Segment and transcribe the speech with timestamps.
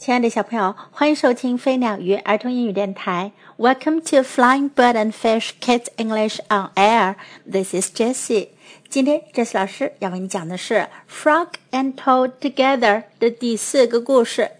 [0.00, 3.32] 亲爱的小朋友，欢迎收听飞鸟鱼儿童英语电台。
[3.56, 7.16] Welcome to Flying Bird and Fish Kids English on Air.
[7.50, 8.48] This is Jessie.
[8.88, 10.74] 今天，Jessie 老师要为你讲的是《
[11.10, 14.50] Frog and Toad Together》的第四个故事：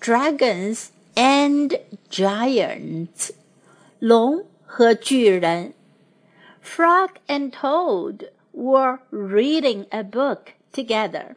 [0.00, 1.78] Dragons and
[2.10, 3.30] Giants。
[3.98, 5.74] 龙和巨人。
[6.64, 11.36] Frog and Toad were reading a book together.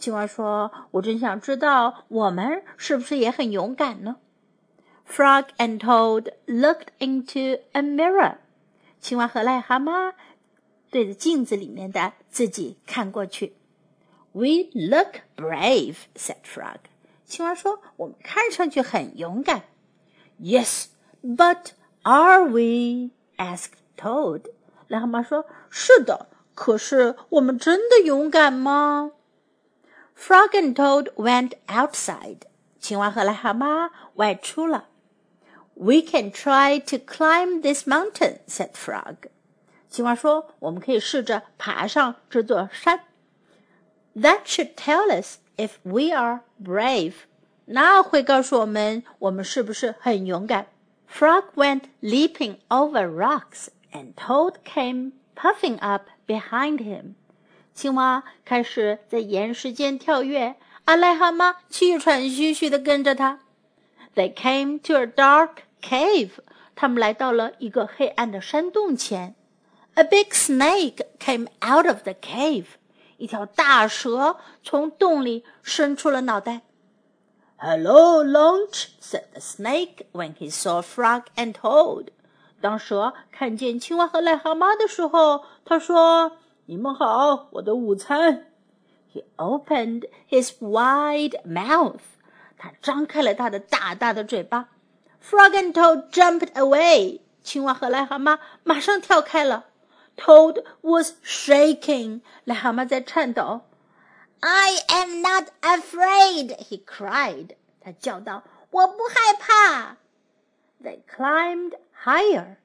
[0.00, 4.16] 青蛙说：“我真想知道我们是不是也很勇敢呢？”
[5.08, 8.36] Frog and Toad looked into a mirror。
[9.00, 10.12] 青蛙和癞蛤蟆
[10.90, 13.54] 对着镜子里面的自己看过去。“
[14.32, 16.78] We look brave,” said Frog。
[17.24, 19.62] 青蛙说：“我们看上去很勇敢。”“
[20.40, 20.86] Yes,
[21.22, 21.70] but
[22.02, 24.42] are we?” asked Toad。
[24.88, 29.12] 癞蛤蟆说：“是的，可是我们真的勇敢吗？”
[30.20, 32.40] Frog and Toad went outside.
[32.80, 34.88] 青蛙和癞蛤蟆外出了。
[35.74, 39.28] We can try to climb this mountain," said Frog.
[39.90, 43.00] 青蛙说：“我们可以试着爬上这座山。”
[44.16, 47.14] That should tell us if we are brave.
[47.66, 50.68] 那会告诉我们我们是不是很勇敢。
[51.10, 57.14] Frog went leaping over rocks, and Toad came puffing up behind him.
[57.74, 63.40] 青蛙开始在岩石间跳跃，而癞蛤蟆气喘吁吁地跟着它。
[64.14, 65.50] They came to a dark
[65.82, 66.30] cave.
[66.74, 69.34] 他们来到了一个黑暗的山洞前。
[69.94, 72.64] A big snake came out of the cave.
[73.18, 76.62] 一条大蛇从洞里伸出了脑袋。
[77.58, 82.06] Hello, lunch, said the snake when he saw frog and toad.
[82.60, 86.38] 当蛇看见青蛙和癞蛤蟆的时候，他说。
[86.70, 88.46] 你们好，我的午餐。
[89.12, 92.00] He opened his wide mouth.
[92.58, 94.68] 他张开了他的大大的嘴巴。
[95.22, 97.20] Frog and Toad jumped away.
[97.42, 99.66] 青蛙和癞蛤蟆马上跳开了。
[100.16, 102.22] Toad was shaking.
[102.44, 103.62] 癞蛤蟆在颤抖。
[104.40, 107.56] I am not afraid, he cried.
[107.80, 109.96] 他叫道：“我不害怕。”
[110.82, 111.72] They climbed
[112.04, 112.56] higher,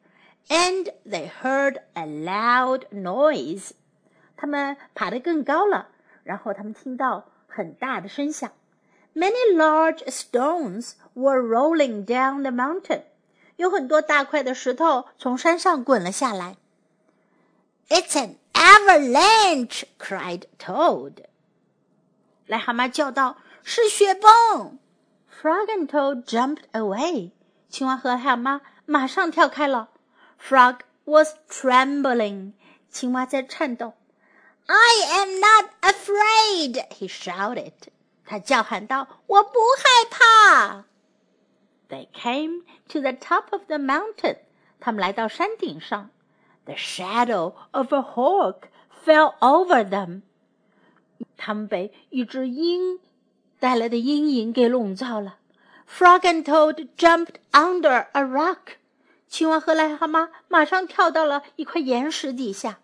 [0.50, 3.72] and they heard a loud noise.
[4.36, 5.88] 他们爬得更高了，
[6.22, 8.50] 然后他们听到很大的声响。
[9.14, 13.02] Many large stones were rolling down the mountain。
[13.56, 16.58] 有很多大块的石头从山上滚了下来。
[17.88, 19.84] It's an avalanche!
[19.98, 21.24] cried Toad。
[22.47, 24.78] 癞蛤蟆叫道：“是雪崩
[25.41, 27.30] ！”Frog and Toad jumped away。
[27.70, 29.88] 青蛙和癞蛤蟆马上跳开了。
[30.38, 32.53] Frog was trembling。
[32.91, 33.94] 青蛙在颤抖。
[34.68, 37.74] I am not afraid, he shouted.
[38.25, 40.85] 他叫喊道：“我不害怕。”
[41.90, 44.38] They came to the top of the mountain.
[44.79, 46.09] 他们来到山顶上。
[46.63, 48.69] The shadow of a hawk
[49.03, 50.22] fell over them.
[51.35, 53.00] 他们被一只鹰
[53.59, 55.38] 带来的阴影给笼罩了。
[55.90, 58.78] Frog and Toad jumped under a rock.
[59.28, 62.79] 青蛙和癞蛤蟆马上跳到了一块岩石底下。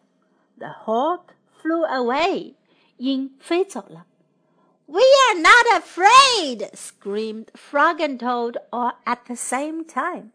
[0.58, 1.22] The hawk
[1.62, 2.54] flew away.
[2.98, 4.06] 鹰飞走了。
[4.88, 6.70] We are not afraid!
[6.74, 10.32] screamed Frog and Toad all at the same time.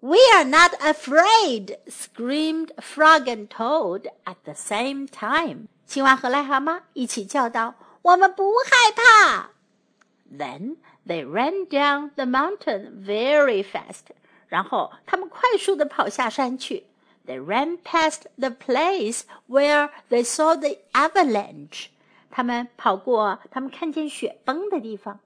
[0.00, 1.78] We are not afraid!
[1.88, 5.68] screamed Frog and Toad at the same time.
[5.86, 9.50] 青蛙和癞蛤蟆一起叫道：“我们不害怕。”
[10.36, 14.12] Then they ran down the mountain very fast.
[14.48, 16.84] 然后他们快速地跑下山去。
[17.28, 21.88] they ran past the place where they saw the avalanche.
[22.30, 25.20] 他们跑过他们看见雪崩的地方。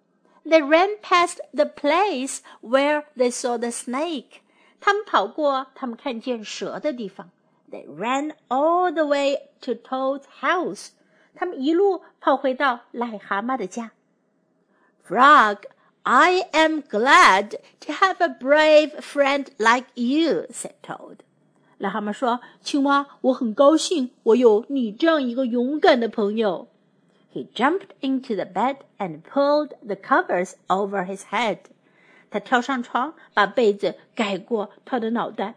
[0.44, 4.40] They ran past the place where they saw the snake.
[4.81, 7.31] 他们跑过他们看见蛇的地方。
[7.70, 10.90] They ran all the way to Toad's house.
[11.34, 13.90] 他们一路跑回到癞蛤蟆的家。
[15.06, 15.64] Frog,
[16.02, 21.19] I am glad to have a brave friend like you," said Toad.
[21.79, 26.67] 癞蛤蟆说：“青蛙，我很高兴，我有你这样一个勇敢的朋友。”
[27.33, 31.57] He jumped into the bed and pulled the covers over his head.
[32.29, 35.55] 他跳上床，把被子盖过他的脑袋。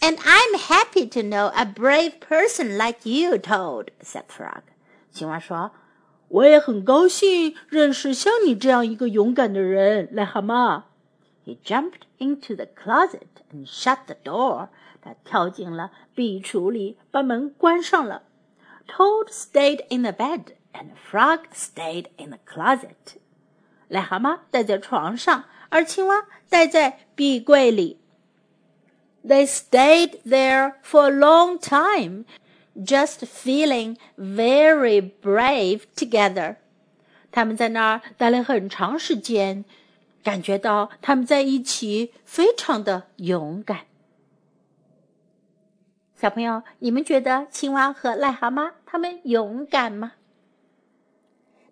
[0.00, 4.62] And I'm happy to know a brave person like you Toad," said Frog.
[5.12, 5.72] 青蛙说
[6.28, 10.84] ：“我也很高兴认识像你这样一个勇敢的人，癞蛤蟆。”
[11.44, 14.68] He jumped into the closet and shut the door.
[15.01, 18.23] 他跳进了壁橱里，把门关上了。
[18.87, 23.17] Toad stayed in the bed, and Frog stayed in the closet.
[23.89, 27.99] 癞蛤蟆待在床上，而青蛙待在壁柜里。
[29.23, 32.25] They stayed there for a long time
[32.75, 36.57] just feeling very brave together.
[37.31, 39.65] 他们在那儿待了很长时间，
[40.23, 43.85] 感觉到他们在一起非常的勇敢。
[46.19, 50.13] 小朋友，你们觉得青蛙和癞蛤蟆他们勇敢吗？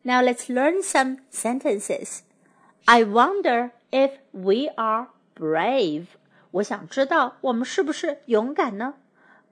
[0.04, 2.20] Now let's learn some sentences.
[2.86, 6.08] I wonder if we are brave.
[6.52, 8.96] 我想知道我们是不是勇敢呢？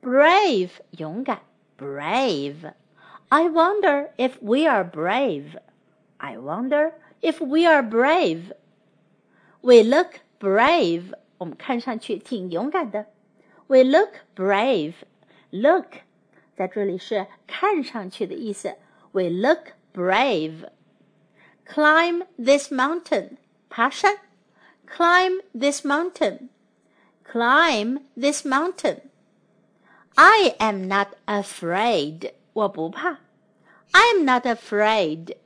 [0.01, 1.39] brave 勇敢，
[1.77, 5.57] brave。I wonder if we are brave.
[6.17, 6.91] I wonder
[7.21, 8.53] if we are brave.
[9.61, 11.13] We look brave.
[11.37, 13.05] 我们看上去挺勇敢的。
[13.67, 14.93] We look brave.
[15.51, 15.99] Look
[16.55, 18.75] 在这里是看上去的意思。
[19.11, 20.69] We look brave.
[21.65, 23.37] Climb this mountain.
[23.69, 24.17] 爬山。
[24.87, 26.49] Climb this mountain.
[27.23, 29.01] Climb this mountain.
[30.15, 32.33] I am not afraid.
[32.53, 33.19] 我不怕。
[33.91, 35.37] I am not afraid.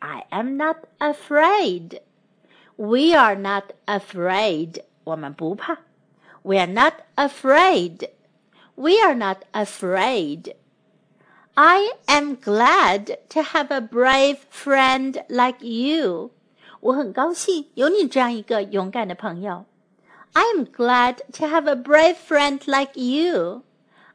[0.00, 2.00] I am not afraid.
[2.76, 4.82] We are not afraid.
[5.04, 5.78] 我们不怕。
[6.44, 8.08] We are not afraid.
[8.76, 10.54] We are not afraid.
[11.56, 16.30] I am glad to have a brave friend like you.
[16.80, 19.66] 我很高兴有你这样一个勇敢的朋友。
[20.32, 23.64] I am glad to have a brave friend like you.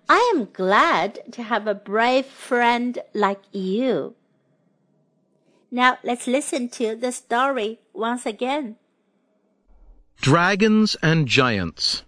[0.08, 4.16] I am glad to have a brave friend like you.
[5.70, 8.78] Now let's listen to the story once again.
[10.22, 12.04] Dragons and Giants.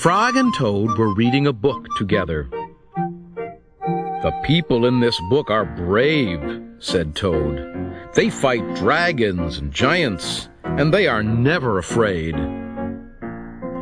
[0.00, 2.48] Frog and Toad were reading a book together.
[2.96, 6.40] The people in this book are brave,
[6.78, 7.94] said Toad.
[8.14, 12.34] They fight dragons and giants, and they are never afraid.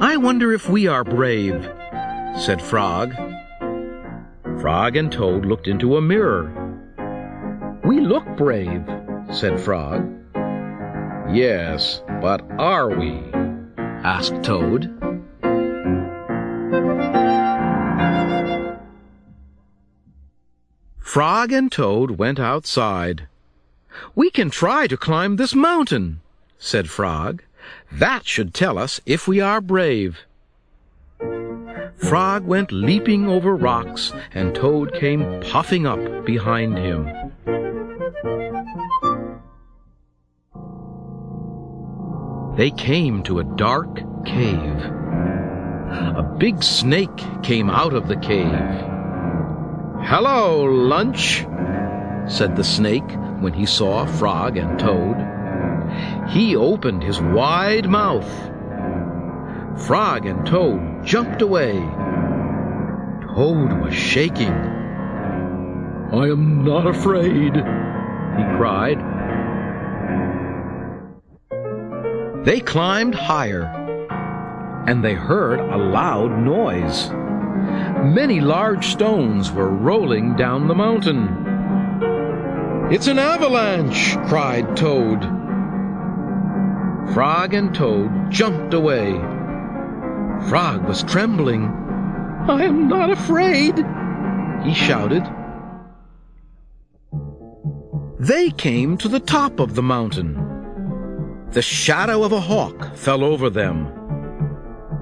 [0.01, 1.63] I wonder if we are brave,
[2.37, 3.15] said Frog.
[4.61, 6.51] Frog and Toad looked into a mirror.
[7.85, 8.85] We look brave,
[9.33, 10.05] said Frog.
[11.33, 13.23] Yes, but are we?
[14.03, 14.99] asked Toad.
[21.19, 23.27] Frog and Toad went outside.
[24.15, 26.21] We can try to climb this mountain,
[26.59, 27.43] said Frog.
[27.91, 30.21] That should tell us if we are brave.
[31.97, 37.07] Frog went leaping over rocks, and Toad came puffing up behind him.
[42.57, 43.93] They came to a dark
[44.25, 44.85] cave.
[46.15, 48.98] A big snake came out of the cave.
[50.11, 51.45] Hello, lunch,
[52.29, 53.11] said the snake
[53.41, 55.19] when he saw Frog and Toad.
[56.31, 58.27] He opened his wide mouth.
[59.87, 61.75] Frog and Toad jumped away.
[63.35, 64.55] Toad was shaking.
[66.11, 69.05] I am not afraid, he cried.
[72.47, 73.78] They climbed higher,
[74.89, 77.11] and they heard a loud noise.
[78.11, 81.29] Many large stones were rolling down the mountain.
[82.91, 85.23] It's an avalanche, cried Toad.
[87.13, 89.13] Frog and Toad jumped away.
[90.49, 91.65] Frog was trembling.
[92.49, 93.77] I am not afraid,
[94.65, 95.23] he shouted.
[98.19, 101.47] They came to the top of the mountain.
[101.51, 103.98] The shadow of a hawk fell over them.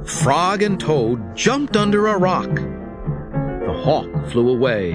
[0.07, 2.55] Frog and Toad jumped under a rock.
[2.55, 4.95] The hawk flew away.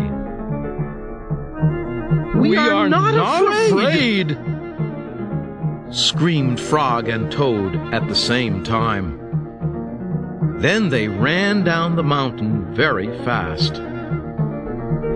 [2.39, 4.32] We, we are, are, not, not afraid.
[4.32, 4.51] afraid
[5.94, 9.20] screamed Frog and Toad at the same time.
[10.60, 13.74] Then they ran down the mountain very fast.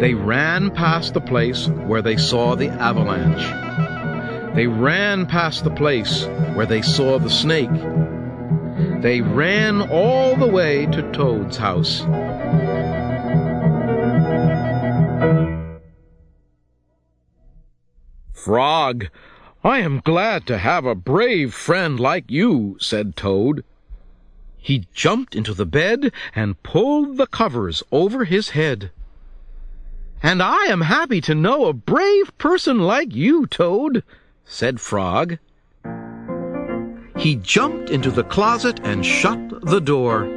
[0.01, 4.55] They ran past the place where they saw the avalanche.
[4.55, 7.69] They ran past the place where they saw the snake
[9.05, 11.99] they ran all the way to Toad's house.
[18.33, 19.09] Frog,
[19.63, 23.63] I am glad to have a brave friend like you, said Toad.
[24.57, 28.89] He jumped into the bed and pulled the covers over his head.
[30.23, 34.03] And I am happy to know a brave person like you, Toad,
[34.45, 35.37] said Frog.
[37.17, 40.27] He jumped into the closet and shut the door.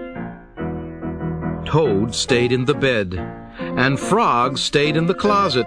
[1.67, 3.15] Toad stayed in the bed,
[3.59, 5.67] and Frog stayed in the closet.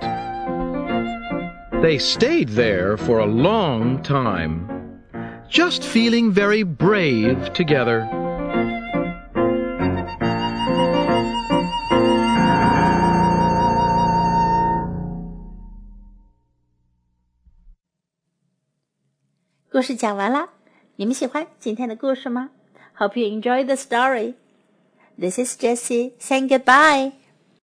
[1.81, 5.01] They stayed there for a long time,
[5.49, 8.07] just feeling very brave together.
[22.95, 24.35] Hope you enjoy the story.
[25.17, 27.13] This is Jessie saying goodbye.